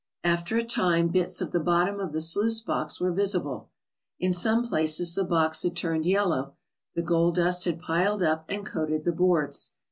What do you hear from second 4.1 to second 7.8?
In some places the box had turned yellow; the gold dust had